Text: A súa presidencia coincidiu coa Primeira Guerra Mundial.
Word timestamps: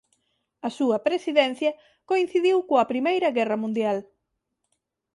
A 0.67 0.69
súa 0.77 0.97
presidencia 1.07 1.71
coincidiu 2.09 2.57
coa 2.69 2.89
Primeira 2.91 3.29
Guerra 3.37 3.57
Mundial. 3.63 3.97